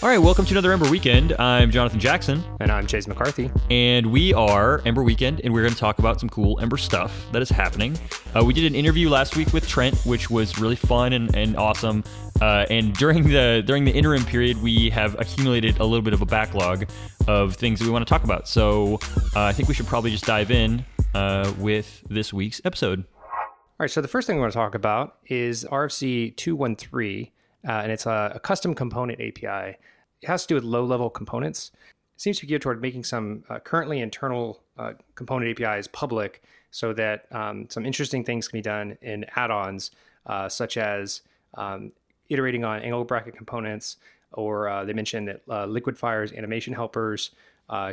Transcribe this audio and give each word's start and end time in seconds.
All 0.00 0.08
right, 0.08 0.18
welcome 0.18 0.44
to 0.44 0.52
another 0.52 0.70
Ember 0.70 0.88
Weekend. 0.88 1.34
I'm 1.40 1.72
Jonathan 1.72 1.98
Jackson, 1.98 2.44
And 2.60 2.70
I'm 2.70 2.86
Chase 2.86 3.08
McCarthy. 3.08 3.50
and 3.68 4.06
we 4.06 4.32
are 4.32 4.80
Ember 4.86 5.02
Weekend, 5.02 5.40
and 5.42 5.52
we're 5.52 5.62
going 5.62 5.72
to 5.72 5.78
talk 5.78 5.98
about 5.98 6.20
some 6.20 6.28
cool 6.28 6.60
Ember 6.60 6.76
stuff 6.76 7.26
that 7.32 7.42
is 7.42 7.48
happening. 7.48 7.98
Uh, 8.36 8.44
we 8.44 8.54
did 8.54 8.64
an 8.64 8.76
interview 8.76 9.08
last 9.08 9.34
week 9.36 9.52
with 9.52 9.66
Trent, 9.66 9.96
which 10.06 10.30
was 10.30 10.56
really 10.56 10.76
fun 10.76 11.14
and, 11.14 11.34
and 11.34 11.56
awesome. 11.56 12.04
Uh, 12.40 12.64
and 12.70 12.94
during 12.94 13.24
the 13.28 13.64
during 13.66 13.84
the 13.84 13.90
interim 13.90 14.24
period, 14.24 14.62
we 14.62 14.88
have 14.90 15.18
accumulated 15.18 15.78
a 15.80 15.84
little 15.84 16.02
bit 16.02 16.12
of 16.14 16.22
a 16.22 16.26
backlog 16.26 16.88
of 17.26 17.56
things 17.56 17.80
that 17.80 17.84
we 17.84 17.90
want 17.90 18.06
to 18.06 18.08
talk 18.08 18.22
about. 18.22 18.46
So 18.46 19.00
uh, 19.34 19.42
I 19.42 19.52
think 19.52 19.68
we 19.68 19.74
should 19.74 19.86
probably 19.88 20.12
just 20.12 20.24
dive 20.26 20.52
in 20.52 20.84
uh, 21.14 21.52
with 21.58 22.04
this 22.08 22.32
week's 22.32 22.60
episode. 22.64 23.00
All 23.00 23.84
right, 23.84 23.90
so 23.90 24.00
the 24.00 24.06
first 24.08 24.28
thing 24.28 24.36
we 24.36 24.42
want 24.42 24.52
to 24.52 24.58
talk 24.58 24.76
about 24.76 25.16
is 25.26 25.64
RFC 25.64 26.36
213, 26.36 27.30
uh, 27.66 27.72
and 27.72 27.92
it's 27.92 28.06
a, 28.06 28.32
a 28.34 28.40
custom 28.40 28.74
component 28.74 29.20
API. 29.20 29.76
It 30.20 30.26
has 30.26 30.42
to 30.42 30.48
do 30.48 30.54
with 30.54 30.64
low 30.64 30.84
level 30.84 31.10
components. 31.10 31.70
It 32.14 32.20
seems 32.20 32.38
to 32.38 32.42
be 32.42 32.48
geared 32.48 32.62
toward 32.62 32.82
making 32.82 33.04
some 33.04 33.44
uh, 33.48 33.60
currently 33.60 34.00
internal 34.00 34.60
uh, 34.76 34.94
component 35.14 35.60
APIs 35.60 35.86
public 35.88 36.42
so 36.70 36.92
that 36.92 37.26
um, 37.32 37.66
some 37.70 37.86
interesting 37.86 38.24
things 38.24 38.48
can 38.48 38.58
be 38.58 38.62
done 38.62 38.98
in 39.02 39.24
add 39.36 39.50
ons, 39.50 39.90
uh, 40.26 40.48
such 40.48 40.76
as 40.76 41.22
um, 41.54 41.92
iterating 42.28 42.64
on 42.64 42.80
angle 42.80 43.04
bracket 43.04 43.36
components, 43.36 43.96
or 44.32 44.68
uh, 44.68 44.84
they 44.84 44.92
mentioned 44.92 45.28
that 45.28 45.42
uh, 45.48 45.66
Liquidfire's 45.66 46.32
animation 46.32 46.74
helpers 46.74 47.30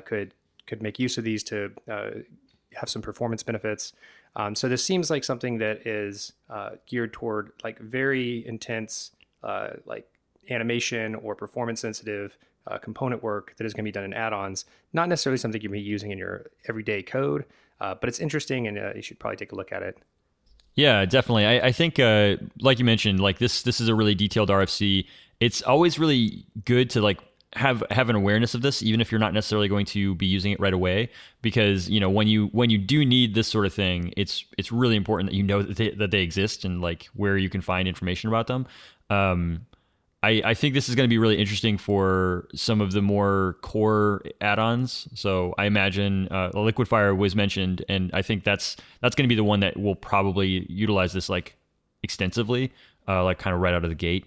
could 0.06 0.34
could 0.68 0.82
make 0.82 0.98
use 0.98 1.18
of 1.18 1.24
these 1.24 1.44
to 1.44 1.72
have 2.76 2.90
some 2.90 3.02
performance 3.02 3.44
benefits. 3.44 3.94
Um, 4.36 4.56
so 4.56 4.68
this 4.68 4.84
seems 4.84 5.10
like 5.10 5.24
something 5.24 5.58
that 5.60 5.88
is 5.88 6.34
uh, 6.50 6.72
geared 6.86 7.14
toward 7.14 7.52
like 7.64 7.80
very 7.80 8.46
intense, 8.46 9.12
uh, 9.46 9.70
like 9.86 10.08
animation 10.50 11.16
or 11.16 11.36
performance 11.36 11.80
sensitive 11.80 12.38
uh, 12.68 12.78
component 12.78 13.24
work 13.24 13.54
that 13.58 13.66
is 13.66 13.74
going 13.74 13.84
to 13.84 13.88
be 13.88 13.92
done 13.92 14.04
in 14.04 14.14
add-ons. 14.14 14.66
Not 14.92 15.08
necessarily 15.08 15.38
something 15.38 15.62
to 15.62 15.70
be 15.70 15.80
using 15.80 16.12
in 16.12 16.18
your 16.18 16.48
everyday 16.68 17.04
code, 17.04 17.46
uh, 17.80 17.96
but 17.96 18.10
it's 18.10 18.20
interesting, 18.20 18.68
and 18.68 18.78
uh, 18.78 18.92
you 18.96 19.02
should 19.02 19.20
probably 19.20 19.38
take 19.38 19.52
a 19.52 19.56
look 19.56 19.72
at 19.72 19.84
it. 19.84 19.98
Yeah, 20.74 21.06
definitely. 21.06 21.46
I, 21.46 21.68
I 21.68 21.72
think, 21.72 22.00
uh, 22.00 22.36
like 22.60 22.80
you 22.80 22.86
mentioned, 22.86 23.20
like 23.20 23.38
this 23.38 23.62
this 23.62 23.80
is 23.80 23.88
a 23.88 23.96
really 23.96 24.16
detailed 24.16 24.50
RFC. 24.50 25.06
It's 25.40 25.62
always 25.62 25.98
really 25.98 26.46
good 26.66 26.90
to 26.92 27.02
like 27.02 27.20
have 27.56 27.84
have 27.90 28.10
an 28.10 28.16
awareness 28.16 28.54
of 28.54 28.62
this, 28.62 28.84
even 28.84 29.02
if 29.02 29.12
you're 29.12 29.20
not 29.20 29.34
necessarily 29.34 29.68
going 29.68 29.86
to 29.88 30.16
be 30.16 30.26
using 30.26 30.52
it 30.52 30.60
right 30.60 30.74
away. 30.74 31.10
Because 31.42 31.90
you 31.90 32.00
know 32.00 32.10
when 32.10 32.28
you 32.28 32.48
when 32.48 32.70
you 32.70 32.78
do 32.78 33.06
need 33.06 33.34
this 33.34 33.48
sort 33.48 33.66
of 33.66 33.74
thing, 33.74 34.14
it's 34.18 34.46
it's 34.58 34.72
really 34.72 34.96
important 34.96 35.30
that 35.30 35.36
you 35.36 35.44
know 35.44 35.62
that 35.62 35.78
they, 35.78 35.92
that 35.92 36.12
they 36.12 36.22
exist 36.22 36.66
and 36.66 36.82
like 36.82 37.08
where 37.14 37.38
you 37.38 37.50
can 37.50 37.62
find 37.62 37.88
information 37.88 38.30
about 38.30 38.48
them. 38.48 38.68
Um, 39.10 39.66
I, 40.26 40.42
I 40.44 40.54
think 40.56 40.74
this 40.74 40.90
is 40.90 40.96
going 40.96 41.08
to 41.08 41.14
be 41.14 41.20
really 41.20 41.38
interesting 41.38 41.78
for 41.78 42.48
some 42.56 42.82
of 42.82 42.94
the 42.94 43.02
more 43.02 43.58
core 43.62 44.24
add-ons. 44.42 45.08
So 45.14 45.54
I 45.60 45.66
imagine 45.66 46.28
uh, 46.32 46.50
Liquidfire 46.54 47.16
was 47.16 47.36
mentioned, 47.36 47.86
and 47.88 48.10
I 48.12 48.24
think 48.24 48.44
that's 48.44 48.76
that's 49.02 49.16
going 49.16 49.26
to 49.26 49.30
be 49.30 49.36
the 49.36 49.44
one 49.44 49.60
that 49.60 49.78
will 49.78 49.96
probably 49.96 50.66
utilize 50.68 51.14
this 51.14 51.30
like 51.30 51.58
extensively, 52.02 52.74
uh, 53.08 53.24
like 53.24 53.38
kind 53.38 53.54
of 53.54 53.62
right 53.62 53.76
out 53.76 53.84
of 53.84 53.90
the 53.90 53.96
gate. 53.96 54.26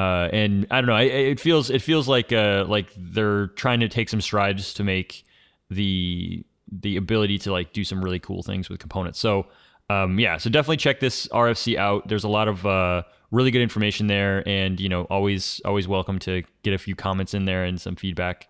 Uh, 0.00 0.30
and 0.32 0.66
I 0.70 0.80
don't 0.80 0.86
know, 0.86 0.96
it, 0.96 1.12
it 1.12 1.40
feels 1.40 1.68
it 1.68 1.82
feels 1.82 2.08
like 2.08 2.32
uh, 2.32 2.64
like 2.66 2.88
they're 2.96 3.48
trying 3.48 3.80
to 3.80 3.88
take 3.88 4.08
some 4.08 4.22
strides 4.22 4.72
to 4.74 4.84
make 4.84 5.24
the 5.68 6.42
the 6.72 6.96
ability 6.96 7.36
to 7.38 7.52
like 7.52 7.74
do 7.74 7.84
some 7.84 8.02
really 8.02 8.18
cool 8.18 8.42
things 8.42 8.70
with 8.70 8.78
components. 8.78 9.18
So 9.18 9.48
um, 9.90 10.18
yeah, 10.18 10.38
so 10.38 10.48
definitely 10.48 10.78
check 10.78 11.00
this 11.00 11.28
RFC 11.28 11.76
out. 11.76 12.08
There's 12.08 12.24
a 12.24 12.28
lot 12.28 12.48
of 12.48 12.64
uh, 12.64 13.02
really 13.30 13.50
good 13.50 13.60
information 13.60 14.06
there, 14.06 14.42
and 14.48 14.80
you 14.80 14.88
know, 14.88 15.02
always 15.10 15.60
always 15.66 15.86
welcome 15.86 16.18
to 16.20 16.44
get 16.62 16.72
a 16.72 16.78
few 16.78 16.94
comments 16.94 17.34
in 17.34 17.44
there 17.44 17.64
and 17.64 17.78
some 17.78 17.94
feedback. 17.94 18.48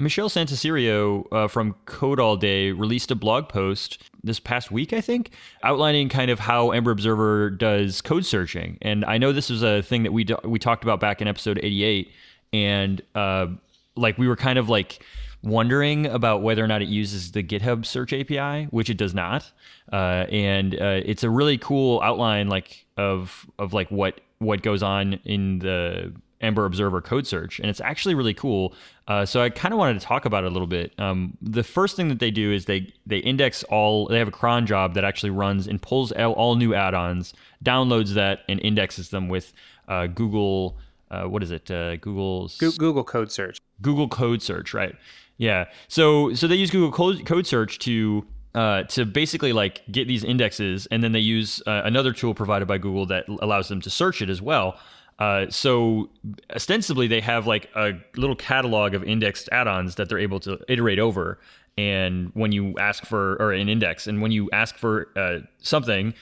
Michelle 0.00 0.28
Santasirio 0.28 1.26
uh, 1.32 1.48
from 1.48 1.74
Code 1.84 2.20
All 2.20 2.36
Day 2.36 2.70
released 2.70 3.10
a 3.10 3.16
blog 3.16 3.48
post 3.48 3.98
this 4.22 4.38
past 4.38 4.70
week, 4.70 4.92
I 4.92 5.00
think, 5.00 5.30
outlining 5.64 6.08
kind 6.08 6.30
of 6.30 6.38
how 6.38 6.70
Ember 6.70 6.92
Observer 6.92 7.50
does 7.50 8.00
code 8.00 8.24
searching. 8.24 8.78
And 8.80 9.04
I 9.04 9.18
know 9.18 9.32
this 9.32 9.50
was 9.50 9.64
a 9.64 9.82
thing 9.82 10.04
that 10.04 10.12
we 10.12 10.24
we 10.44 10.60
talked 10.60 10.84
about 10.84 11.00
back 11.00 11.20
in 11.20 11.26
episode 11.26 11.58
88, 11.60 12.12
and 12.52 13.02
uh, 13.16 13.48
like 13.96 14.18
we 14.18 14.28
were 14.28 14.36
kind 14.36 14.56
of 14.56 14.68
like 14.68 15.04
wondering 15.42 16.06
about 16.06 16.42
whether 16.42 16.62
or 16.62 16.68
not 16.68 16.80
it 16.80 16.88
uses 16.88 17.32
the 17.32 17.42
GitHub 17.42 17.84
search 17.84 18.12
API, 18.12 18.66
which 18.70 18.90
it 18.90 18.98
does 18.98 19.14
not. 19.14 19.50
Uh, 19.92 20.26
and 20.30 20.74
uh, 20.80 21.00
it's 21.04 21.24
a 21.24 21.30
really 21.30 21.58
cool 21.58 22.00
outline, 22.02 22.48
like 22.48 22.86
of 22.96 23.46
of 23.58 23.72
like 23.72 23.90
what 23.90 24.20
what 24.38 24.62
goes 24.62 24.84
on 24.84 25.14
in 25.24 25.58
the 25.58 26.12
Ember 26.40 26.64
Observer 26.64 27.00
code 27.00 27.26
search, 27.26 27.58
and 27.58 27.68
it's 27.68 27.80
actually 27.80 28.14
really 28.14 28.34
cool. 28.34 28.74
Uh, 29.06 29.24
so 29.24 29.42
I 29.42 29.50
kind 29.50 29.72
of 29.72 29.78
wanted 29.78 30.00
to 30.00 30.06
talk 30.06 30.24
about 30.24 30.44
it 30.44 30.48
a 30.48 30.50
little 30.50 30.66
bit. 30.68 30.92
Um, 30.98 31.36
the 31.42 31.62
first 31.62 31.96
thing 31.96 32.08
that 32.08 32.18
they 32.20 32.30
do 32.30 32.52
is 32.52 32.66
they 32.66 32.92
they 33.06 33.18
index 33.18 33.64
all. 33.64 34.06
They 34.08 34.18
have 34.18 34.28
a 34.28 34.32
cron 34.32 34.66
job 34.66 34.94
that 34.94 35.04
actually 35.04 35.30
runs 35.30 35.66
and 35.66 35.80
pulls 35.80 36.12
all, 36.12 36.32
all 36.32 36.56
new 36.56 36.74
add-ons, 36.74 37.34
downloads 37.64 38.14
that, 38.14 38.40
and 38.48 38.60
indexes 38.60 39.10
them 39.10 39.28
with 39.28 39.52
uh, 39.88 40.06
Google. 40.06 40.76
Uh, 41.10 41.24
what 41.24 41.42
is 41.42 41.50
it? 41.50 41.70
Uh, 41.70 41.96
Google's 41.96 42.56
Go- 42.58 42.70
Google 42.72 43.04
Code 43.04 43.32
Search. 43.32 43.58
Google 43.80 44.08
Code 44.08 44.42
Search, 44.42 44.74
right? 44.74 44.94
Yeah. 45.38 45.66
So 45.88 46.34
so 46.34 46.46
they 46.46 46.56
use 46.56 46.70
Google 46.70 46.92
Code, 46.92 47.24
Code 47.24 47.46
Search 47.46 47.78
to 47.80 48.26
uh, 48.54 48.82
to 48.84 49.04
basically 49.04 49.52
like 49.52 49.82
get 49.90 50.08
these 50.08 50.24
indexes, 50.24 50.86
and 50.86 51.02
then 51.02 51.12
they 51.12 51.20
use 51.20 51.62
uh, 51.66 51.82
another 51.84 52.12
tool 52.12 52.34
provided 52.34 52.66
by 52.66 52.76
Google 52.78 53.06
that 53.06 53.26
allows 53.40 53.68
them 53.68 53.80
to 53.80 53.90
search 53.90 54.20
it 54.20 54.28
as 54.28 54.42
well. 54.42 54.78
Uh, 55.18 55.46
so 55.50 56.08
ostensibly, 56.54 57.08
they 57.08 57.20
have 57.20 57.46
like 57.46 57.68
a 57.74 57.92
little 58.16 58.36
catalog 58.36 58.94
of 58.94 59.02
indexed 59.02 59.48
add-ons 59.50 59.96
that 59.96 60.08
they're 60.08 60.18
able 60.18 60.40
to 60.40 60.58
iterate 60.68 60.98
over. 60.98 61.38
And 61.76 62.30
when 62.34 62.52
you 62.52 62.74
ask 62.78 63.04
for 63.04 63.34
or 63.36 63.52
an 63.52 63.68
index, 63.68 64.06
and 64.06 64.20
when 64.20 64.32
you 64.32 64.48
ask 64.52 64.76
for 64.76 65.08
uh, 65.16 65.40
something, 65.58 66.14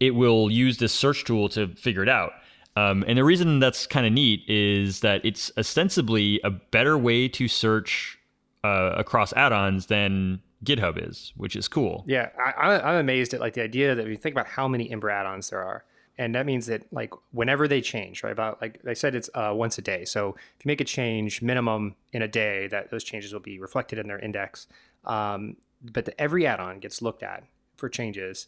it 0.00 0.14
will 0.14 0.50
use 0.50 0.78
this 0.78 0.92
search 0.92 1.24
tool 1.24 1.48
to 1.50 1.68
figure 1.76 2.02
it 2.02 2.08
out. 2.08 2.32
Um, 2.76 3.04
and 3.06 3.18
the 3.18 3.24
reason 3.24 3.58
that's 3.58 3.86
kind 3.86 4.06
of 4.06 4.12
neat 4.12 4.42
is 4.48 5.00
that 5.00 5.24
it's 5.24 5.50
ostensibly 5.56 6.40
a 6.44 6.50
better 6.50 6.98
way 6.98 7.28
to 7.28 7.48
search 7.48 8.18
uh, 8.64 8.92
across 8.96 9.32
add-ons 9.32 9.86
than 9.86 10.42
GitHub 10.64 11.08
is, 11.08 11.32
which 11.36 11.56
is 11.56 11.68
cool. 11.68 12.04
Yeah, 12.06 12.28
I, 12.38 12.78
I'm 12.80 12.96
amazed 12.96 13.32
at 13.32 13.40
like 13.40 13.54
the 13.54 13.62
idea 13.62 13.94
that 13.94 14.02
if 14.02 14.08
you 14.08 14.16
think 14.16 14.34
about 14.34 14.46
how 14.46 14.68
many 14.68 14.90
Ember 14.90 15.08
add-ons 15.08 15.50
there 15.50 15.62
are, 15.62 15.84
and 16.18 16.34
that 16.34 16.46
means 16.46 16.66
that 16.66 16.90
like 16.92 17.12
whenever 17.32 17.68
they 17.68 17.80
change, 17.80 18.22
right? 18.22 18.32
About 18.32 18.60
like 18.62 18.82
they 18.82 18.94
said, 18.94 19.14
it's 19.14 19.28
uh, 19.34 19.52
once 19.54 19.76
a 19.78 19.82
day. 19.82 20.04
So 20.04 20.30
if 20.58 20.64
you 20.64 20.68
make 20.68 20.80
a 20.80 20.84
change 20.84 21.42
minimum 21.42 21.94
in 22.12 22.22
a 22.22 22.28
day, 22.28 22.66
that 22.68 22.90
those 22.90 23.04
changes 23.04 23.32
will 23.32 23.40
be 23.40 23.58
reflected 23.58 23.98
in 23.98 24.06
their 24.08 24.18
index. 24.18 24.66
Um, 25.04 25.56
but 25.82 26.04
the, 26.06 26.18
every 26.20 26.46
add-on 26.46 26.80
gets 26.80 27.02
looked 27.02 27.22
at 27.22 27.44
for 27.76 27.88
changes, 27.88 28.46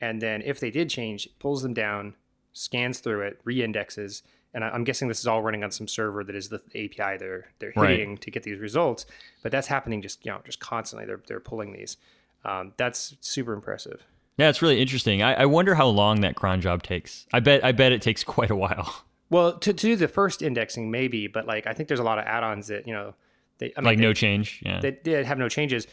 and 0.00 0.20
then 0.22 0.40
if 0.42 0.58
they 0.60 0.70
did 0.70 0.88
change, 0.88 1.28
pulls 1.38 1.62
them 1.62 1.74
down, 1.74 2.14
scans 2.52 3.00
through 3.00 3.20
it, 3.20 3.40
re-indexes. 3.44 4.22
And 4.54 4.64
I- 4.64 4.70
I'm 4.70 4.82
guessing 4.82 5.06
this 5.08 5.20
is 5.20 5.26
all 5.26 5.42
running 5.42 5.62
on 5.62 5.70
some 5.70 5.86
server 5.86 6.24
that 6.24 6.34
is 6.34 6.48
the 6.48 6.60
API 6.74 7.16
they're 7.18 7.48
they're 7.58 7.72
Right. 7.76 7.90
hitting 7.90 8.16
to 8.18 8.30
get 8.30 8.42
these 8.42 8.58
results. 8.58 9.04
But 9.42 9.52
that's 9.52 9.68
happening 9.68 10.00
just 10.02 10.24
you 10.24 10.32
know 10.32 10.40
just 10.44 10.58
constantly. 10.58 11.06
They're 11.06 11.20
they're 11.26 11.38
pulling 11.40 11.72
these. 11.72 11.98
Um, 12.44 12.72
that's 12.78 13.14
super 13.20 13.52
impressive. 13.52 14.02
Yeah, 14.36 14.48
it's 14.48 14.62
really 14.62 14.80
interesting. 14.80 15.22
I, 15.22 15.34
I 15.34 15.46
wonder 15.46 15.74
how 15.74 15.86
long 15.88 16.20
that 16.22 16.34
cron 16.34 16.60
job 16.60 16.82
takes. 16.82 17.26
I 17.32 17.40
bet 17.40 17.64
I 17.64 17.72
bet 17.72 17.92
it 17.92 18.00
takes 18.02 18.24
quite 18.36 18.50
a 18.50 18.56
while. 18.56 19.04
Well, 19.28 19.58
to, 19.58 19.72
to 19.72 19.86
do 19.86 19.96
the 19.96 20.08
first 20.08 20.42
indexing, 20.42 20.90
maybe, 20.90 21.26
but 21.28 21.46
like 21.46 21.66
I 21.66 21.72
think 21.72 21.88
there's 21.88 22.00
a 22.00 22.04
lot 22.04 22.18
of 22.18 22.24
add-ons 22.24 22.66
that 22.68 22.86
you 22.86 22.92
know, 22.92 23.14
they 23.58 23.72
I 23.76 23.80
mean, 23.80 23.84
like 23.86 23.98
they, 23.98 24.02
no 24.02 24.12
change. 24.12 24.60
Yeah. 24.64 24.80
they, 24.80 24.92
they 25.04 25.22
have 25.24 25.38
no 25.38 25.48
changes. 25.48 25.86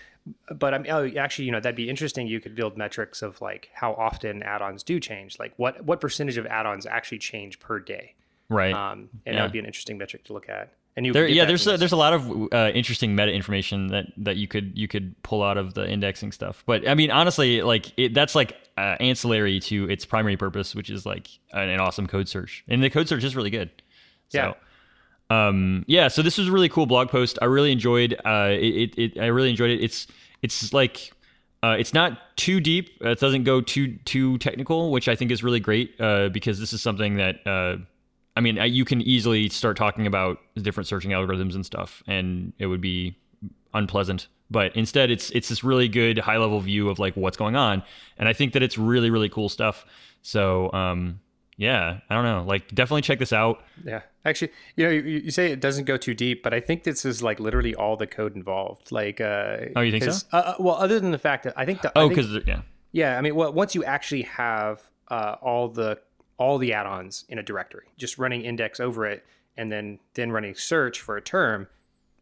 But 0.53 0.73
I 0.73 0.77
mean, 0.79 0.91
oh, 0.91 1.07
actually, 1.17 1.45
you 1.45 1.51
know, 1.51 1.59
that'd 1.59 1.75
be 1.75 1.89
interesting. 1.89 2.27
You 2.27 2.39
could 2.39 2.55
build 2.55 2.77
metrics 2.77 3.21
of 3.21 3.39
like 3.41 3.69
how 3.73 3.93
often 3.93 4.41
add-ons 4.43 4.83
do 4.83 4.99
change, 4.99 5.37
like 5.39 5.53
what 5.57 5.83
what 5.85 5.99
percentage 6.01 6.37
of 6.37 6.45
add-ons 6.47 6.85
actually 6.85 7.19
change 7.19 7.59
per 7.59 7.79
day. 7.79 8.15
right. 8.49 8.73
Um, 8.73 9.09
and 9.25 9.33
Yeah. 9.33 9.33
that 9.35 9.43
would 9.43 9.51
be 9.51 9.59
an 9.59 9.65
interesting 9.65 9.97
metric 9.97 10.23
to 10.25 10.33
look 10.33 10.49
at. 10.49 10.71
And 10.97 11.05
you 11.05 11.13
there, 11.13 11.27
yeah, 11.27 11.45
there's 11.45 11.67
a, 11.67 11.77
there's 11.77 11.91
a 11.91 11.97
lot 11.97 12.13
of 12.13 12.51
uh, 12.51 12.71
interesting 12.73 13.15
meta 13.15 13.31
information 13.31 13.89
that 13.89 14.07
that 14.17 14.37
you 14.37 14.47
could 14.47 14.75
you 14.75 14.87
could 14.87 15.15
pull 15.21 15.43
out 15.43 15.55
of 15.55 15.75
the 15.75 15.87
indexing 15.87 16.31
stuff. 16.31 16.63
But 16.65 16.89
I 16.89 16.95
mean, 16.95 17.11
honestly, 17.11 17.61
like 17.61 17.93
it, 17.97 18.15
that's 18.15 18.33
like 18.33 18.57
uh, 18.77 18.95
ancillary 18.99 19.59
to 19.59 19.87
its 19.91 20.05
primary 20.05 20.37
purpose, 20.37 20.73
which 20.73 20.89
is 20.89 21.05
like 21.05 21.29
an, 21.53 21.69
an 21.69 21.79
awesome 21.79 22.07
code 22.07 22.27
search, 22.27 22.63
and 22.67 22.83
the 22.83 22.89
code 22.89 23.07
search 23.07 23.23
is 23.23 23.35
really 23.35 23.51
good. 23.51 23.69
Yeah. 24.31 24.53
So, 25.29 25.35
um, 25.35 25.85
yeah. 25.87 26.07
So 26.07 26.23
this 26.23 26.39
was 26.39 26.47
a 26.47 26.51
really 26.51 26.67
cool 26.67 26.87
blog 26.87 27.09
post. 27.09 27.37
I 27.43 27.45
really 27.45 27.71
enjoyed. 27.71 28.19
Uh, 28.25 28.49
it, 28.53 28.57
it, 28.97 28.97
it 28.97 29.21
I 29.21 29.27
really 29.27 29.51
enjoyed 29.51 29.69
it. 29.69 29.83
It's 29.83 30.07
it's 30.41 30.73
like. 30.73 31.11
Uh, 31.63 31.75
it's 31.79 31.93
not 31.93 32.19
too 32.37 32.59
deep. 32.59 33.01
It 33.01 33.19
doesn't 33.19 33.43
go 33.43 33.61
too 33.61 33.97
too 34.05 34.37
technical, 34.39 34.91
which 34.91 35.07
I 35.07 35.15
think 35.15 35.31
is 35.31 35.43
really 35.43 35.59
great 35.59 35.99
uh, 35.99 36.29
because 36.29 36.59
this 36.59 36.71
is 36.71 36.83
something 36.83 37.17
that 37.17 37.45
uh, 37.47 37.77
I 38.37 38.39
mean, 38.39 38.57
you 38.71 38.85
can 38.85 39.01
easily 39.01 39.49
start 39.49 39.77
talking 39.77 40.05
about 40.05 40.37
different 40.55 40.87
searching 40.87 41.11
algorithms 41.11 41.55
and 41.55 41.65
stuff, 41.65 42.03
and 42.05 42.53
it 42.59 42.67
would 42.67 42.81
be 42.81 43.17
unpleasant. 43.73 44.27
But 44.51 44.75
instead, 44.75 45.09
it's 45.09 45.31
it's 45.31 45.49
this 45.49 45.63
really 45.63 45.87
good 45.87 46.19
high 46.19 46.37
level 46.37 46.59
view 46.59 46.89
of 46.89 46.99
like 46.99 47.15
what's 47.15 47.35
going 47.35 47.55
on, 47.55 47.81
and 48.17 48.29
I 48.29 48.33
think 48.33 48.53
that 48.53 48.61
it's 48.61 48.77
really 48.77 49.09
really 49.09 49.27
cool 49.27 49.49
stuff. 49.49 49.85
So 50.21 50.71
um, 50.71 51.19
yeah, 51.57 52.01
I 52.09 52.15
don't 52.15 52.23
know. 52.23 52.43
Like, 52.43 52.73
definitely 52.73 53.01
check 53.01 53.17
this 53.17 53.33
out. 53.33 53.63
Yeah, 53.83 54.01
actually, 54.23 54.51
you 54.75 54.85
know, 54.85 54.91
you, 54.91 55.01
you 55.01 55.31
say 55.31 55.51
it 55.51 55.59
doesn't 55.59 55.85
go 55.85 55.97
too 55.97 56.13
deep, 56.13 56.43
but 56.43 56.53
I 56.53 56.59
think 56.59 56.83
this 56.83 57.03
is 57.03 57.23
like 57.23 57.39
literally 57.39 57.73
all 57.73 57.97
the 57.97 58.05
code 58.05 58.35
involved. 58.35 58.91
Like, 58.91 59.19
uh, 59.19 59.57
Oh, 59.75 59.81
you 59.81 59.91
think 59.91 60.03
so? 60.03 60.25
Uh, 60.31 60.37
uh, 60.37 60.53
well, 60.59 60.75
other 60.75 60.99
than 60.99 61.11
the 61.11 61.17
fact 61.17 61.43
that 61.45 61.53
I 61.57 61.65
think 61.65 61.81
the 61.81 61.91
Oh, 61.97 62.07
because 62.07 62.37
yeah, 62.45 62.61
Yeah, 62.91 63.17
I 63.17 63.21
mean, 63.21 63.33
well, 63.33 63.51
once 63.51 63.73
you 63.73 63.83
actually 63.83 64.21
have 64.21 64.81
uh, 65.07 65.35
all 65.41 65.69
the 65.69 65.99
all 66.37 66.57
the 66.57 66.73
add-ons 66.73 67.25
in 67.29 67.37
a 67.39 67.43
directory, 67.43 67.87
just 67.97 68.17
running 68.17 68.41
index 68.43 68.79
over 68.79 69.05
it, 69.05 69.25
and 69.55 69.71
then 69.71 69.99
then 70.13 70.31
running 70.31 70.53
search 70.55 71.01
for 71.01 71.17
a 71.17 71.21
term, 71.21 71.67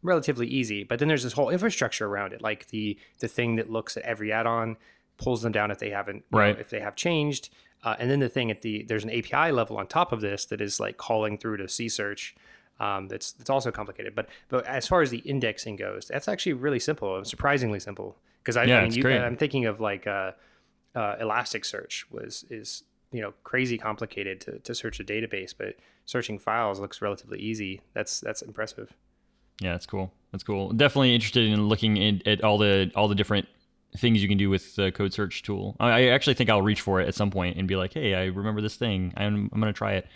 relatively 0.02 0.46
easy. 0.46 0.84
But 0.84 0.98
then 0.98 1.08
there's 1.08 1.22
this 1.22 1.34
whole 1.34 1.50
infrastructure 1.50 2.06
around 2.06 2.32
it, 2.32 2.40
like 2.42 2.68
the 2.68 2.98
the 3.18 3.28
thing 3.28 3.56
that 3.56 3.70
looks 3.70 3.96
at 3.96 4.02
every 4.04 4.32
add-on, 4.32 4.76
pulls 5.18 5.42
them 5.42 5.52
down 5.52 5.70
if 5.70 5.78
they 5.78 5.90
haven't, 5.90 6.16
you 6.16 6.22
know, 6.32 6.38
Right. 6.38 6.58
if 6.58 6.70
they 6.70 6.80
have 6.80 6.94
changed, 6.96 7.50
uh, 7.84 7.96
and 7.98 8.10
then 8.10 8.20
the 8.20 8.28
thing 8.28 8.50
at 8.50 8.62
the 8.62 8.82
there's 8.84 9.04
an 9.04 9.10
API 9.10 9.52
level 9.52 9.76
on 9.76 9.86
top 9.86 10.12
of 10.12 10.20
this 10.20 10.44
that 10.46 10.60
is 10.60 10.80
like 10.80 10.96
calling 10.96 11.36
through 11.38 11.58
to 11.58 11.68
C 11.68 11.88
search. 11.88 12.34
Um, 12.78 13.08
that's 13.08 13.32
that's 13.32 13.48
also 13.48 13.70
complicated, 13.70 14.14
but 14.14 14.28
but 14.48 14.66
as 14.66 14.86
far 14.86 15.00
as 15.02 15.10
the 15.10 15.18
indexing 15.18 15.76
goes, 15.76 16.08
that's 16.08 16.28
actually 16.28 16.52
really 16.54 16.78
simple, 16.78 17.24
surprisingly 17.24 17.80
simple. 17.80 18.16
Because 18.42 18.56
I, 18.58 18.64
yeah, 18.64 18.78
I 18.78 18.82
mean 18.82 18.92
you, 18.92 19.08
I'm 19.08 19.36
thinking 19.36 19.64
of 19.64 19.80
like 19.80 20.06
uh, 20.06 20.32
uh, 20.94 21.16
Elasticsearch 21.16 22.04
was 22.10 22.44
is 22.50 22.84
you 23.16 23.22
know 23.22 23.32
crazy 23.44 23.78
complicated 23.78 24.42
to, 24.42 24.58
to 24.58 24.74
search 24.74 25.00
a 25.00 25.04
database, 25.04 25.54
but 25.56 25.76
searching 26.04 26.38
files 26.38 26.78
looks 26.78 27.00
relatively 27.00 27.38
easy. 27.38 27.80
That's 27.94 28.20
that's 28.20 28.42
impressive. 28.42 28.92
yeah, 29.60 29.72
that's 29.72 29.86
cool. 29.86 30.12
That's 30.32 30.44
cool. 30.44 30.72
Definitely 30.72 31.14
interested 31.14 31.50
in 31.50 31.66
looking 31.66 31.96
in, 31.96 32.20
at 32.26 32.44
all 32.44 32.58
the 32.58 32.92
all 32.94 33.08
the 33.08 33.14
different 33.14 33.48
things 33.96 34.20
you 34.20 34.28
can 34.28 34.36
do 34.36 34.50
with 34.50 34.76
the 34.76 34.92
code 34.92 35.14
search 35.14 35.42
tool. 35.42 35.76
I, 35.80 36.08
actually 36.08 36.34
think 36.34 36.50
I'll 36.50 36.60
reach 36.60 36.82
for 36.82 37.00
it 37.00 37.08
at 37.08 37.14
some 37.14 37.30
point 37.30 37.56
and 37.56 37.66
be 37.66 37.76
like, 37.76 37.94
hey, 37.94 38.14
I 38.14 38.24
remember 38.26 38.60
this 38.60 38.76
thing. 38.76 39.14
I'm 39.16 39.48
I'm 39.50 39.60
gonna 39.60 39.72
try 39.72 39.94
it. 39.94 40.06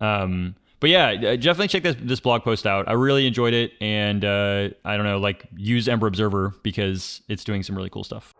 Um, 0.00 0.54
but 0.78 0.90
yeah, 0.90 1.16
definitely 1.34 1.68
check 1.68 1.82
this 1.82 1.96
this 1.98 2.20
blog 2.20 2.44
post 2.44 2.68
out. 2.68 2.86
I 2.86 2.92
really 2.92 3.26
enjoyed 3.26 3.52
it, 3.52 3.72
and 3.80 4.24
uh, 4.24 4.68
I 4.84 4.96
don't 4.96 5.06
know, 5.06 5.18
like 5.18 5.44
use 5.56 5.88
Ember 5.88 6.06
Observer 6.06 6.54
because 6.62 7.20
it's 7.28 7.42
doing 7.42 7.64
some 7.64 7.74
really 7.74 7.90
cool 7.90 8.04
stuff. 8.04 8.32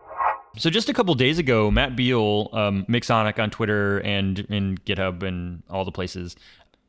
So 0.57 0.71
just 0.71 0.89
a 0.89 0.95
couple 0.95 1.15
days 1.15 1.39
ago, 1.39 1.71
Matt 1.71 1.95
Beale, 1.95 2.49
um, 2.53 2.85
Mixonic 2.89 3.39
on 3.39 3.51
Twitter 3.51 3.99
and 3.99 4.41
in 4.41 4.79
GitHub 4.79 5.23
and 5.23 5.63
all 5.71 5.85
the 5.85 5.93
places, 5.93 6.37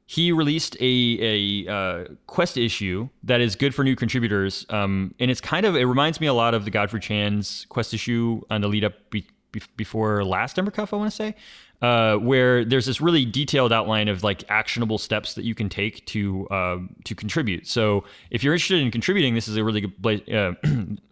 he 0.09 0.31
released 0.31 0.75
a 0.79 1.65
a 1.67 1.71
uh, 1.71 2.05
Quest 2.25 2.57
issue 2.57 3.09
that 3.23 3.41
is 3.41 3.55
good 3.55 3.75
for 3.75 3.83
new 3.83 3.95
contributors, 3.95 4.65
um, 4.69 5.13
and 5.19 5.29
it's 5.29 5.39
kind 5.39 5.67
of 5.67 5.75
it 5.75 5.85
reminds 5.85 6.19
me 6.19 6.25
a 6.25 6.33
lot 6.33 6.55
of 6.55 6.65
the 6.65 6.71
Godfrey 6.71 6.99
Chan's 6.99 7.67
Quest 7.69 7.93
issue 7.93 8.41
on 8.49 8.61
the 8.61 8.67
lead 8.67 8.83
up 8.83 8.93
be, 9.11 9.27
before 9.77 10.23
last 10.23 10.57
EmberConf, 10.57 10.93
I 10.93 10.95
want 10.95 11.11
to 11.11 11.15
say, 11.15 11.35
uh, 11.81 12.15
where 12.17 12.65
there's 12.65 12.85
this 12.85 12.99
really 12.99 13.25
detailed 13.25 13.71
outline 13.71 14.07
of 14.07 14.23
like 14.23 14.43
actionable 14.49 14.97
steps 14.97 15.33
that 15.35 15.45
you 15.45 15.55
can 15.55 15.69
take 15.69 16.05
to 16.07 16.47
uh, 16.49 16.77
to 17.05 17.15
contribute. 17.15 17.67
So 17.67 18.03
if 18.31 18.43
you're 18.43 18.53
interested 18.53 18.81
in 18.81 18.91
contributing, 18.91 19.35
this 19.35 19.47
is 19.47 19.57
a 19.57 19.63
really 19.63 19.81
good 19.81 20.01
place. 20.01 20.21
Uh, 20.27 20.53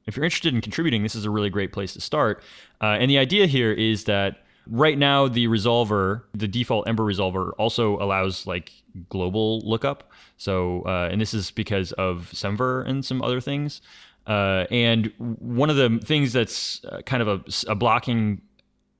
if 0.05 0.15
you're 0.15 0.25
interested 0.25 0.53
in 0.53 0.61
contributing, 0.61 1.03
this 1.03 1.15
is 1.15 1.25
a 1.25 1.29
really 1.29 1.49
great 1.49 1.71
place 1.71 1.93
to 1.93 2.01
start. 2.01 2.43
Uh, 2.81 2.97
and 2.99 3.09
the 3.09 3.17
idea 3.17 3.47
here 3.47 3.71
is 3.71 4.05
that 4.05 4.43
right 4.69 4.97
now 4.97 5.27
the 5.27 5.47
resolver 5.47 6.23
the 6.33 6.47
default 6.47 6.87
ember 6.87 7.03
resolver 7.03 7.51
also 7.57 7.97
allows 7.99 8.45
like 8.45 8.71
global 9.09 9.61
lookup 9.61 10.11
so 10.37 10.83
uh, 10.85 11.07
and 11.11 11.21
this 11.21 11.33
is 11.33 11.51
because 11.51 11.91
of 11.93 12.29
semver 12.33 12.85
and 12.85 13.05
some 13.05 13.21
other 13.21 13.39
things 13.39 13.81
uh, 14.27 14.65
and 14.69 15.11
one 15.17 15.69
of 15.69 15.77
the 15.77 15.99
things 16.03 16.33
that's 16.33 16.83
uh, 16.85 17.01
kind 17.05 17.23
of 17.23 17.27
a, 17.27 17.71
a 17.71 17.75
blocking 17.75 18.41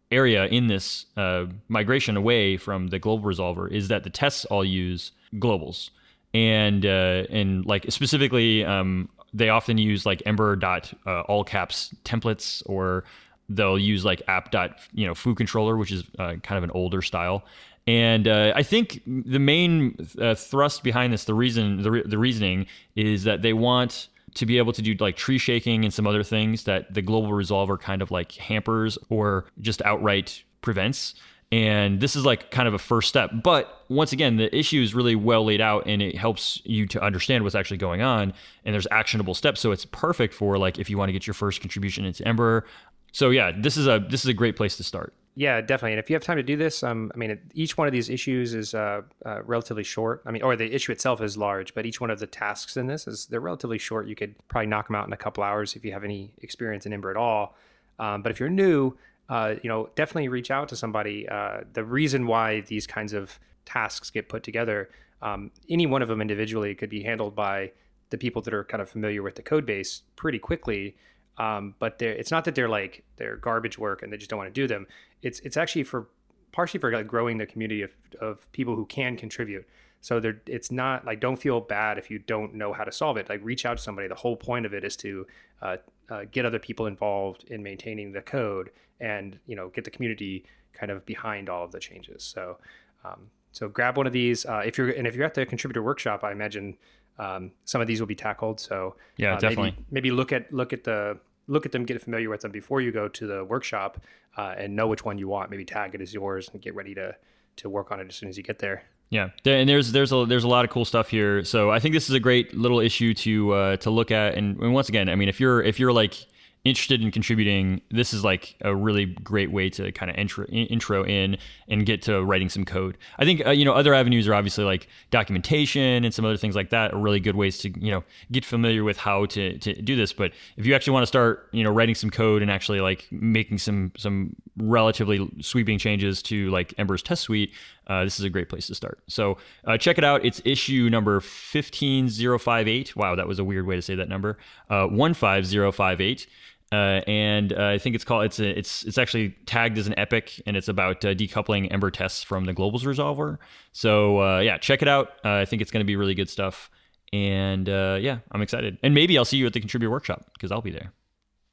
area 0.10 0.46
in 0.46 0.68
this 0.68 1.06
uh, 1.18 1.46
migration 1.68 2.16
away 2.16 2.56
from 2.56 2.88
the 2.88 2.98
global 2.98 3.28
resolver 3.28 3.70
is 3.70 3.90
that 3.90 4.04
the 4.04 4.10
tests 4.10 4.46
all 4.46 4.64
use 4.64 5.12
globals. 5.36 5.90
And 6.34 6.86
uh, 6.86 7.26
and 7.30 7.66
like 7.66 7.86
specifically 7.90 8.64
um, 8.64 9.10
they 9.34 9.50
often 9.50 9.78
use 9.78 10.06
like 10.06 10.22
ember 10.26 10.56
dot 10.56 10.94
uh, 11.06 11.22
all 11.22 11.44
caps 11.44 11.94
templates 12.04 12.62
or 12.66 13.04
they'll 13.50 13.80
use 13.80 14.06
like 14.06 14.22
app 14.28 14.52
dot 14.52 14.80
you 14.94 15.08
know 15.08 15.16
foo 15.16 15.34
controller 15.34 15.78
which 15.78 15.92
is 15.92 16.04
uh, 16.20 16.36
kind 16.44 16.58
of 16.58 16.64
an 16.64 16.72
older 16.72 17.02
style. 17.02 17.44
And 17.88 18.28
uh, 18.28 18.52
I 18.54 18.64
think 18.64 19.02
the 19.06 19.40
main 19.40 19.98
uh, 20.20 20.36
thrust 20.36 20.84
behind 20.84 21.14
this, 21.14 21.24
the 21.24 21.34
reason, 21.34 21.82
the, 21.82 21.92
re- 21.92 22.04
the 22.06 22.18
reasoning 22.18 22.68
is 22.98 23.24
that 23.24 23.42
they 23.42 23.54
want 23.54 24.10
to 24.38 24.46
be 24.46 24.58
able 24.58 24.74
to 24.74 24.82
do 24.82 24.96
like 25.00 25.16
tree 25.16 25.38
shaking 25.38 25.84
and 25.84 25.94
some 25.94 26.08
other 26.08 26.24
things 26.24 26.64
that 26.64 26.94
the 26.94 27.02
global 27.02 27.30
resolver 27.32 27.80
kind 27.80 28.02
of 28.02 28.12
like 28.12 28.32
hampers 28.34 28.98
or 29.10 29.46
just 29.60 29.82
outright 29.84 30.44
prevents. 30.62 31.16
And 31.52 32.02
this 32.02 32.16
is 32.16 32.26
like 32.26 32.52
kind 32.52 32.68
of 32.68 32.74
a 32.74 32.80
first 32.80 33.08
step. 33.08 33.32
But 33.42 33.84
once 33.88 34.12
again, 34.12 34.36
the 34.36 34.54
issue 34.56 34.82
is 34.82 34.94
really 34.94 35.16
well 35.16 35.46
laid 35.46 35.62
out 35.62 35.88
and 35.88 36.02
it 36.02 36.18
helps 36.18 36.62
you 36.66 36.86
to 36.88 37.02
understand 37.02 37.44
what's 37.44 37.56
actually 37.56 37.78
going 37.78 38.02
on. 38.02 38.34
And 38.66 38.74
there's 38.74 38.88
actionable 38.92 39.34
steps. 39.34 39.62
So 39.62 39.72
it's 39.72 39.86
perfect 39.86 40.34
for 40.34 40.58
like 40.58 40.78
if 40.78 40.90
you 40.90 40.98
want 40.98 41.10
to 41.10 41.14
get 41.14 41.26
your 41.26 41.34
first 41.34 41.62
contribution 41.62 42.04
into 42.04 42.28
Ember. 42.28 42.66
So 43.14 43.30
yeah, 43.30 43.52
this 43.58 43.78
is 43.78 43.88
a 43.88 44.06
this 44.10 44.24
is 44.24 44.28
a 44.28 44.34
great 44.34 44.56
place 44.56 44.76
to 44.78 44.84
start. 44.84 45.14
Yeah, 45.38 45.62
definitely. 45.62 45.92
And 45.92 46.00
if 46.00 46.10
you 46.10 46.16
have 46.16 46.24
time 46.24 46.38
to 46.38 46.44
do 46.44 46.58
this, 46.58 46.82
um, 46.82 47.12
I 47.14 47.18
mean, 47.20 47.38
each 47.54 47.78
one 47.78 47.86
of 47.86 47.92
these 47.92 48.10
issues 48.10 48.56
is 48.56 48.74
uh, 48.74 49.04
uh, 49.24 49.44
relatively 49.44 49.84
short. 49.84 50.24
I 50.26 50.32
mean, 50.32 50.42
or 50.42 50.56
the 50.56 50.74
issue 50.74 50.92
itself 50.92 51.22
is 51.22 51.38
large, 51.38 51.76
but 51.76 51.86
each 51.86 52.02
one 52.02 52.10
of 52.10 52.18
the 52.18 52.26
tasks 52.26 52.76
in 52.76 52.88
this 52.88 53.06
is 53.06 53.28
they're 53.28 53.40
relatively 53.40 53.78
short. 53.78 54.08
You 54.08 54.16
could 54.16 54.34
probably 54.48 54.66
knock 54.66 54.88
them 54.88 54.96
out 54.96 55.06
in 55.06 55.14
a 55.14 55.18
couple 55.18 55.44
hours 55.44 55.76
if 55.76 55.86
you 55.86 55.92
have 55.92 56.04
any 56.04 56.32
experience 56.42 56.88
in 56.88 56.94
Ember 56.94 57.12
at 57.12 57.18
all. 57.18 57.56
Um, 58.00 58.24
but 58.24 58.32
if 58.32 58.40
you're 58.40 58.50
new, 58.50 58.94
uh, 59.30 59.54
you 59.62 59.70
know, 59.70 59.92
definitely 59.94 60.28
reach 60.28 60.50
out 60.50 60.70
to 60.70 60.76
somebody. 60.76 61.30
Uh, 61.30 61.60
the 61.72 61.84
reason 61.84 62.26
why 62.26 62.62
these 62.62 62.88
kinds 62.88 63.14
of 63.14 63.38
tasks 63.64 64.10
get 64.10 64.30
put 64.30 64.42
together, 64.42 64.90
um, 65.22 65.52
any 65.70 65.86
one 65.86 66.02
of 66.02 66.08
them 66.08 66.20
individually 66.20 66.74
could 66.74 66.90
be 66.90 67.04
handled 67.04 67.36
by 67.36 67.74
the 68.10 68.18
people 68.18 68.42
that 68.42 68.56
are 68.56 68.64
kind 68.64 68.82
of 68.82 68.90
familiar 68.90 69.22
with 69.22 69.36
the 69.36 69.44
code 69.44 69.68
base 69.68 70.02
pretty 70.16 70.40
quickly. 70.40 70.96
Um, 71.38 71.76
but 71.78 72.02
it's 72.02 72.32
not 72.32 72.46
that 72.46 72.56
they're 72.56 72.68
like 72.68 73.04
they're 73.18 73.36
garbage 73.36 73.78
work 73.78 74.02
and 74.02 74.12
they 74.12 74.18
just 74.18 74.32
don't 74.32 74.40
want 74.40 74.52
to 74.52 74.62
do 74.62 74.66
them. 74.66 74.88
It's 75.22 75.40
it's 75.42 75.58
actually 75.58 75.84
for 75.84 76.08
partially 76.52 76.80
for 76.80 76.92
like 76.92 77.08
growing 77.08 77.38
the 77.38 77.46
community 77.46 77.82
of, 77.82 77.92
of 78.20 78.52
people 78.52 78.76
who 78.76 78.86
can 78.86 79.16
contribute. 79.16 79.68
So 80.02 80.20
there, 80.20 80.42
it's 80.46 80.72
not 80.72 81.06
like 81.06 81.20
don't 81.20 81.38
feel 81.38 81.60
bad 81.60 81.98
if 81.98 82.10
you 82.10 82.20
don't 82.20 82.54
know 82.54 82.74
how 82.74 82.84
to 82.84 82.92
solve 82.92 83.18
it. 83.18 83.30
Like 83.30 83.42
reach 83.44 83.66
out 83.66 83.78
to 83.78 83.84
somebody. 83.84 84.08
The 84.08 84.16
whole 84.16 84.36
point 84.36 84.66
of 84.66 84.74
it 84.74 84.84
is 84.84 84.96
to 84.98 85.28
uh, 85.62 85.78
uh, 86.10 86.26
get 86.32 86.46
other 86.46 86.60
people 86.60 86.86
involved 86.86 87.46
in 87.46 87.64
maintaining 87.64 88.12
the 88.12 88.22
code 88.22 88.72
and 89.00 89.38
you 89.46 89.56
know 89.56 89.70
get 89.70 89.84
the 89.84 89.92
community 89.92 90.46
kind 90.74 90.92
of 90.92 91.06
behind 91.06 91.50
all 91.50 91.64
of 91.64 91.72
the 91.72 91.80
changes. 91.80 92.24
So 92.24 92.58
um, 93.04 93.30
so 93.52 93.68
grab 93.68 93.98
one 93.98 94.08
of 94.08 94.14
these 94.14 94.46
uh, 94.46 94.62
if 94.66 94.78
you're 94.78 94.90
and 94.90 95.08
if 95.08 95.16
you're 95.16 95.26
at 95.26 95.34
the 95.34 95.46
contributor 95.46 95.82
workshop, 95.82 96.24
I 96.24 96.32
imagine 96.32 96.78
um, 97.20 97.52
some 97.66 97.82
of 97.82 97.88
these 97.88 98.00
will 98.00 98.08
be 98.08 98.16
tackled. 98.16 98.60
So 98.60 98.96
Yeah, 99.18 99.34
uh, 99.34 99.40
definitely. 99.40 99.72
Maybe, 99.72 99.86
maybe 99.92 100.12
look 100.12 100.32
at 100.32 100.54
look 100.54 100.74
at 100.74 100.84
the 100.84 101.20
look 101.48 101.66
at 101.66 101.72
them, 101.72 101.86
get 101.86 102.02
familiar 102.02 102.30
with 102.30 102.42
them 102.42 102.52
before 102.52 102.82
you 102.82 102.92
go 102.92 103.08
to 103.08 103.28
the 103.28 103.44
workshop, 103.44 104.00
uh, 104.38 104.56
and 104.58 104.76
know 104.76 104.88
which 104.88 105.04
one 105.04 105.18
you 105.18 105.28
want. 105.28 105.50
Maybe 105.50 105.66
tag 105.66 105.96
it 105.96 106.02
as 106.02 106.14
yours 106.14 106.50
and 106.52 106.62
get 106.62 106.76
ready 106.76 106.94
to 106.96 107.16
to 107.58 107.70
work 107.70 107.92
on 107.92 108.00
it 108.00 108.08
as 108.08 108.16
soon 108.16 108.30
as 108.30 108.38
you 108.38 108.44
get 108.44 108.60
there. 108.60 108.84
Yeah, 109.10 109.30
and 109.46 109.70
there's 109.70 109.92
there's 109.94 110.12
a 110.12 110.26
there's 110.26 110.44
a 110.44 110.50
lot 110.50 110.66
of 110.66 110.72
cool 110.72 110.86
stuff 110.86 111.10
here. 111.10 111.44
So 111.44 111.72
I 111.72 111.80
think 111.80 111.94
this 111.94 112.10
is 112.10 112.16
a 112.16 112.20
great 112.20 112.54
little 112.54 112.80
issue 112.80 113.14
to 113.14 113.54
uh, 113.54 113.78
to 113.78 113.90
look 113.90 114.12
at. 114.12 114.36
And, 114.36 114.60
and 114.60 114.74
once 114.74 114.90
again, 114.90 115.08
I 115.10 115.16
mean, 115.16 115.30
if 115.30 115.40
you're 115.40 115.64
if 115.64 115.80
you're 115.80 115.94
like 115.94 116.26
interested 116.68 117.02
in 117.02 117.12
contributing, 117.12 117.82
this 117.90 118.14
is 118.14 118.24
like 118.24 118.56
a 118.62 118.76
really 118.76 119.06
great 119.06 119.52
way 119.52 119.70
to 119.72 119.92
kind 119.92 120.12
of 120.12 120.18
intro 120.18 120.46
intro 120.46 121.04
in 121.04 121.38
and 121.68 121.86
get 121.86 122.02
to 122.04 122.24
writing 122.24 122.50
some 122.50 122.66
code. 122.66 122.98
I 123.18 123.26
think 123.26 123.46
uh, 123.46 123.52
you 123.52 123.66
know 123.66 123.74
other 123.74 123.94
avenues 123.94 124.28
are 124.28 124.34
obviously 124.34 124.64
like 124.64 124.88
documentation 125.12 126.04
and 126.04 126.14
some 126.14 126.26
other 126.26 126.38
things 126.38 126.56
like 126.56 126.70
that 126.70 126.94
are 126.94 127.00
really 127.00 127.20
good 127.20 127.36
ways 127.36 127.58
to 127.60 127.70
you 127.80 127.92
know 127.92 128.04
get 128.32 128.46
familiar 128.46 128.84
with 128.84 128.98
how 128.98 129.26
to 129.28 129.58
to 129.60 129.82
do 129.82 129.96
this. 129.96 130.14
But 130.14 130.34
if 130.58 130.66
you 130.66 130.76
actually 130.76 130.94
want 130.94 131.04
to 131.04 131.08
start 131.08 131.50
you 131.52 131.64
know 131.64 131.72
writing 131.72 131.96
some 131.96 132.10
code 132.10 132.42
and 132.42 132.52
actually 132.52 132.82
like 132.82 133.08
making 133.12 133.58
some 133.58 133.92
some 133.98 134.36
relatively 134.58 135.30
sweeping 135.42 135.78
changes 135.78 136.22
to 136.24 136.50
like 136.50 136.74
Ember's 136.78 137.04
test 137.04 137.24
suite, 137.24 137.52
uh, 137.88 138.04
this 138.04 138.20
is 138.20 138.26
a 138.26 138.30
great 138.30 138.50
place 138.50 138.68
to 138.68 138.76
start. 138.76 139.00
So 139.08 139.38
uh, 139.66 139.78
check 139.78 139.98
it 139.98 140.04
out. 140.04 140.26
It's 140.26 140.42
issue 140.46 140.90
number 140.90 141.20
15058. 141.22 142.96
Wow, 142.96 143.16
that 143.16 143.28
was 143.28 143.40
a 143.40 143.44
weird 143.44 143.66
way 143.66 143.76
to 143.76 143.82
say 143.82 143.96
that 143.96 144.10
number. 144.10 144.38
Uh, 144.70 144.88
15058. 144.88 146.28
Uh, 146.72 147.02
and 147.08 147.54
uh, 147.54 147.68
I 147.68 147.78
think 147.78 147.96
it's 147.96 148.04
called 148.04 148.26
it's 148.26 148.40
a, 148.40 148.58
it's 148.58 148.84
it's 148.84 148.98
actually 148.98 149.30
tagged 149.46 149.78
as 149.78 149.88
an 149.88 149.98
epic, 149.98 150.42
and 150.46 150.58
it's 150.58 150.68
about 150.68 151.04
uh, 151.06 151.14
decoupling 151.14 151.72
Ember 151.72 151.90
tests 151.92 152.24
from 152.24 152.46
the 152.46 152.54
globals 152.54 152.84
resolver. 152.84 153.38
So 153.72 154.22
uh, 154.22 154.40
yeah, 154.40 154.58
check 154.58 154.82
it 154.82 154.88
out. 154.88 155.12
Uh, 155.24 155.36
I 155.36 155.46
think 155.46 155.62
it's 155.62 155.72
going 155.72 155.82
to 155.82 155.86
be 155.86 155.96
really 155.96 156.14
good 156.14 156.30
stuff, 156.30 156.70
and 157.14 157.70
uh, 157.70 157.98
yeah, 158.02 158.20
I'm 158.32 158.42
excited. 158.42 158.78
And 158.84 158.94
maybe 158.94 159.18
I'll 159.18 159.26
see 159.26 159.38
you 159.38 159.46
at 159.46 159.54
the 159.54 159.62
contributor 159.62 159.90
workshop 159.90 160.30
because 160.34 160.52
I'll 160.52 160.62
be 160.62 160.72
there. 160.72 160.92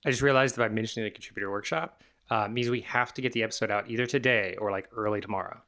I 0.04 0.10
just 0.10 0.22
realized 0.22 0.56
that 0.56 0.60
by 0.60 0.68
mentioning 0.68 1.04
the 1.04 1.12
contributor 1.12 1.50
workshop 1.50 2.02
uh, 2.30 2.48
means 2.48 2.68
we 2.68 2.80
have 2.80 3.14
to 3.14 3.22
get 3.22 3.32
the 3.32 3.44
episode 3.44 3.70
out 3.70 3.88
either 3.88 4.06
today 4.06 4.56
or 4.58 4.72
like 4.72 4.88
early 4.96 5.20
tomorrow, 5.20 5.62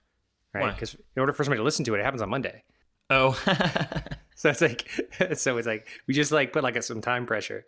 right? 0.55 0.75
Because 0.75 0.95
in 0.95 1.21
order 1.21 1.33
for 1.33 1.45
somebody 1.45 1.61
to 1.61 1.65
listen 1.65 1.85
to 1.85 1.95
it, 1.95 2.01
it 2.01 2.05
happens 2.05 2.21
on 2.21 2.31
Monday. 2.31 2.65
Oh, 3.11 3.41
So 4.37 4.51
it's 4.51 4.61
like, 4.61 4.89
so 5.35 5.57
it's 5.57 5.67
like 5.67 5.89
we 6.07 6.15
just 6.15 6.31
like 6.31 6.53
put 6.53 6.63
like 6.63 6.77
a, 6.77 6.83
some 6.83 7.01
time 7.01 7.27
pressure. 7.27 7.65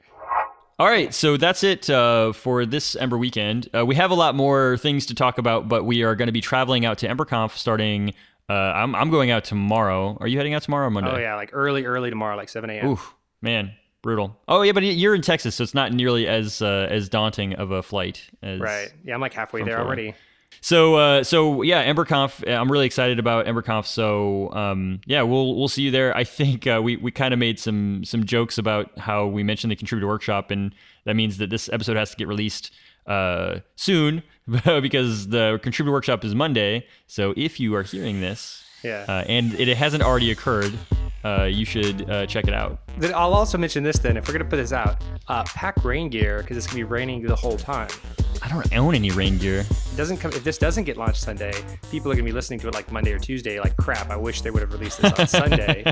All 0.81 0.87
right, 0.87 1.13
so 1.13 1.37
that's 1.37 1.65
it 1.65 1.91
uh, 1.91 2.33
for 2.33 2.65
this 2.65 2.95
Ember 2.95 3.19
weekend. 3.19 3.69
Uh, 3.77 3.85
we 3.85 3.97
have 3.97 4.13
a 4.13 4.15
lot 4.15 4.37
more 4.37 4.77
things 4.77 5.07
to 5.07 5.15
talk 5.15 5.39
about, 5.39 5.67
but 5.69 5.85
we 5.85 6.05
are 6.05 6.15
going 6.15 6.29
to 6.29 6.33
be 6.33 6.41
traveling 6.41 6.85
out 6.85 6.99
to 6.99 7.09
EmberConf 7.09 7.51
starting. 7.57 8.15
Uh, 8.49 8.53
I'm, 8.53 8.95
I'm 8.95 9.11
going 9.11 9.33
out 9.33 9.43
tomorrow. 9.43 10.17
Are 10.21 10.29
you 10.29 10.37
heading 10.37 10.55
out 10.55 10.63
tomorrow 10.63 10.87
or 10.87 10.91
Monday? 10.91 11.11
Oh 11.11 11.19
yeah, 11.19 11.35
like 11.35 11.51
early, 11.53 11.85
early 11.85 12.11
tomorrow, 12.11 12.37
like 12.37 12.49
7 12.49 12.71
a.m. 12.71 12.87
Oof, 12.91 13.13
man, 13.43 13.73
brutal. 14.03 14.39
Oh 14.47 14.63
yeah, 14.63 14.71
but 14.71 14.85
you're 14.85 15.17
in 15.17 15.23
Texas, 15.23 15.57
so 15.57 15.65
it's 15.65 15.75
not 15.75 15.93
nearly 15.93 16.29
as 16.29 16.63
uh, 16.63 16.87
as 16.89 17.09
daunting 17.09 17.55
of 17.55 17.73
a 17.73 17.83
flight. 17.83 18.31
As, 18.41 18.61
Right. 18.61 18.93
Yeah, 19.05 19.15
I'm 19.15 19.21
like 19.21 19.35
halfway 19.35 19.65
there 19.65 19.79
Philly. 19.79 19.85
already. 19.85 20.15
So 20.61 20.97
uh, 20.97 21.25
so 21.25 21.63
yeah, 21.63 21.85
EmberConf. 21.93 22.47
I'm 22.51 22.71
really 22.71 22.87
excited 22.87 23.19
about 23.19 23.47
EmberConf. 23.47 23.87
So 23.87 24.53
um, 24.53 25.01
yeah, 25.07 25.23
we'll 25.23 25.55
we'll 25.57 25.69
see 25.69 25.83
you 25.83 25.91
there. 25.91 26.17
I 26.17 26.25
think 26.25 26.67
uh, 26.67 26.81
we 26.83 26.97
we 26.97 27.11
kind 27.11 27.33
of 27.33 27.39
made 27.39 27.59
some 27.59 28.05
some 28.05 28.25
jokes 28.25 28.59
about 28.59 28.99
how 28.99 29.27
we 29.27 29.43
mentioned 29.43 29.71
the 29.71 29.77
contributor 29.77 30.09
workshop, 30.09 30.51
and 30.51 30.75
that 31.05 31.15
means 31.15 31.39
that 31.39 31.51
this 31.51 31.69
episode 31.73 31.97
has 31.97 32.11
to 32.11 32.17
get 32.17 32.27
released 32.29 32.73
uh, 33.07 33.61
soon 33.77 34.23
because 34.65 35.29
the 35.29 35.61
contributor 35.63 35.93
workshop 35.93 36.25
is 36.25 36.35
Monday. 36.35 36.87
So 37.07 37.35
if 37.37 37.61
you 37.61 37.75
are 37.77 37.83
hearing 37.83 38.21
this, 38.21 38.65
Yeah. 38.83 39.05
uh, 39.09 39.25
and 39.29 39.55
it 39.55 39.77
hasn't 39.77 40.03
already 40.03 40.31
occurred, 40.31 40.73
uh, 41.25 41.45
you 41.45 41.65
should 41.65 42.11
uh, 42.11 42.27
check 42.27 42.47
it 42.49 42.53
out. 42.55 42.81
I'll 43.15 43.33
also 43.33 43.59
mention 43.59 43.85
this 43.85 43.99
then. 43.99 44.17
If 44.17 44.27
we're 44.27 44.33
gonna 44.35 44.45
put 44.45 44.57
this 44.57 44.73
out, 44.73 45.03
uh, 45.29 45.45
pack 45.45 45.85
rain 45.85 46.09
gear 46.09 46.39
because 46.43 46.57
it's 46.57 46.67
gonna 46.67 46.77
be 46.79 46.85
raining 46.85 47.23
the 47.23 47.37
whole 47.37 47.57
time. 47.57 47.89
I 48.43 48.49
don't 48.49 48.77
own 48.77 48.95
any 48.95 49.11
rain 49.11 49.39
gear. 49.39 49.61
It 49.61 49.97
doesn't 49.97 50.19
come 50.19 50.33
if 50.33 50.45
this 50.45 50.59
doesn't 50.59 50.85
get 50.85 50.97
launched 50.97 51.23
Sunday. 51.23 51.53
People 51.91 52.11
are 52.13 52.15
gonna 52.15 52.25
be 52.25 52.33
listening 52.33 52.61
to 52.61 52.69
it 52.69 52.75
like 52.75 52.91
Monday 52.93 53.13
or 53.13 53.19
Tuesday. 53.19 53.61
Like 53.61 53.77
crap. 53.77 54.11
I 54.11 54.17
wish 54.17 54.43
they 54.43 54.51
would 54.51 54.61
have 54.63 54.73
released 54.73 55.01
this 55.03 55.13
on 55.19 55.27
Sunday 55.27 55.83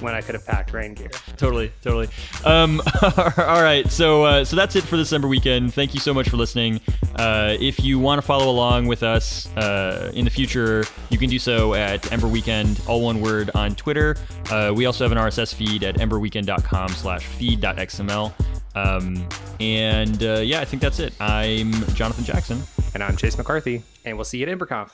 when 0.00 0.14
I 0.14 0.20
could 0.20 0.34
have 0.34 0.46
packed 0.46 0.72
rain 0.72 0.94
gear. 0.94 1.10
totally, 1.36 1.70
totally. 1.82 2.08
Um, 2.44 2.80
all 3.36 3.62
right, 3.62 3.90
so 3.90 4.24
uh, 4.24 4.44
so 4.44 4.56
that's 4.56 4.76
it 4.76 4.84
for 4.84 4.96
the 4.96 5.12
Ember 5.14 5.28
weekend. 5.28 5.74
Thank 5.74 5.94
you 5.94 6.00
so 6.00 6.14
much 6.14 6.28
for 6.28 6.36
listening. 6.36 6.80
Uh, 7.16 7.56
if 7.60 7.80
you 7.80 7.98
want 7.98 8.18
to 8.20 8.26
follow 8.26 8.50
along 8.50 8.86
with 8.86 9.02
us 9.02 9.54
uh, 9.56 10.10
in 10.14 10.24
the 10.24 10.30
future, 10.30 10.84
you 11.10 11.18
can 11.18 11.28
do 11.28 11.38
so 11.38 11.74
at 11.74 12.10
Ember 12.12 12.28
Weekend, 12.28 12.80
all 12.86 13.02
one 13.02 13.20
word, 13.20 13.50
on 13.54 13.74
Twitter. 13.74 14.16
Uh, 14.50 14.72
we 14.74 14.86
also 14.86 15.04
have 15.04 15.12
an 15.12 15.18
RSS 15.18 15.54
feed 15.54 15.84
at 15.84 15.96
emberweekend.com 15.96 16.88
slash 16.88 17.26
feed.xml. 17.26 18.32
Um, 18.74 19.26
and 19.60 20.22
uh, 20.22 20.40
yeah, 20.40 20.60
I 20.60 20.64
think 20.64 20.82
that's 20.82 20.98
it. 20.98 21.12
I'm 21.20 21.72
Jonathan 21.94 22.24
Jackson. 22.24 22.62
And 22.94 23.02
I'm 23.02 23.16
Chase 23.16 23.38
McCarthy, 23.38 23.82
and 24.04 24.18
we'll 24.18 24.24
see 24.24 24.38
you 24.38 24.46
at 24.46 24.58
EmberConf. 24.58 24.92